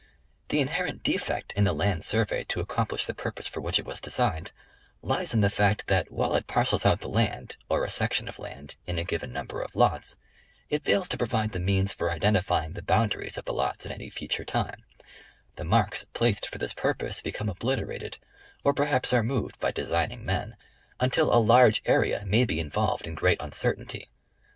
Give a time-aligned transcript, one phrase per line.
[0.49, 3.85] The inherent defect in the land survey to ac complish the purpose for which it
[3.85, 4.51] was designed,
[5.03, 8.39] lies in the fact, that while it parcels out the land, or a section of
[8.39, 10.17] land, in a given number of lots,
[10.71, 14.09] it fails to provide the means for identifying the boundaries of the lots at any
[14.09, 14.83] future time;
[15.55, 18.17] the marks placed for this purpose become obliterated
[18.63, 20.55] or perhaps are moved by design ing men,
[20.99, 24.09] until a large area may be involved in great uncertainty.